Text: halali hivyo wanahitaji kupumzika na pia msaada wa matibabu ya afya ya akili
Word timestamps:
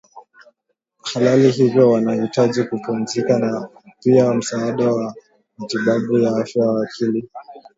halali 1.13 1.51
hivyo 1.51 1.91
wanahitaji 1.91 2.63
kupumzika 2.63 3.39
na 3.39 3.69
pia 4.03 4.33
msaada 4.33 4.93
wa 4.93 5.15
matibabu 5.57 6.17
ya 6.19 6.35
afya 6.37 6.65
ya 6.65 6.81
akili 6.83 7.29